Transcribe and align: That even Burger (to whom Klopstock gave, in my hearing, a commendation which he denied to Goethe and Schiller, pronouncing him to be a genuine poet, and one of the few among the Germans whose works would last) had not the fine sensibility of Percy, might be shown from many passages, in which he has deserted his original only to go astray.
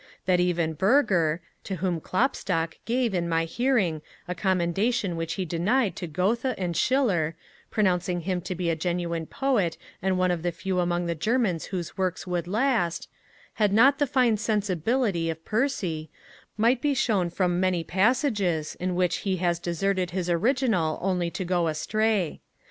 That 0.25 0.39
even 0.39 0.73
Burger 0.73 1.41
(to 1.63 1.75
whom 1.75 2.01
Klopstock 2.01 2.79
gave, 2.85 3.13
in 3.13 3.29
my 3.29 3.45
hearing, 3.45 4.01
a 4.27 4.33
commendation 4.33 5.15
which 5.15 5.33
he 5.33 5.45
denied 5.45 5.95
to 5.97 6.07
Goethe 6.07 6.55
and 6.57 6.75
Schiller, 6.75 7.35
pronouncing 7.69 8.21
him 8.21 8.41
to 8.41 8.55
be 8.55 8.71
a 8.71 8.75
genuine 8.75 9.27
poet, 9.27 9.77
and 10.01 10.17
one 10.17 10.31
of 10.31 10.41
the 10.41 10.51
few 10.51 10.79
among 10.79 11.05
the 11.05 11.13
Germans 11.13 11.65
whose 11.65 11.99
works 11.99 12.25
would 12.25 12.47
last) 12.47 13.09
had 13.61 13.71
not 13.71 13.99
the 13.99 14.07
fine 14.07 14.37
sensibility 14.37 15.29
of 15.29 15.45
Percy, 15.45 16.09
might 16.57 16.81
be 16.81 16.95
shown 16.95 17.29
from 17.29 17.59
many 17.59 17.83
passages, 17.83 18.73
in 18.79 18.95
which 18.95 19.17
he 19.17 19.37
has 19.37 19.59
deserted 19.59 20.09
his 20.09 20.31
original 20.31 20.97
only 21.03 21.29
to 21.29 21.45
go 21.45 21.67
astray. 21.67 22.41